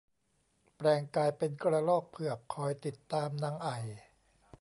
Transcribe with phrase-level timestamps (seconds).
[0.75, 3.77] แปลงกายเป็นกระรอกเผือกคอยติดตามนางไอ่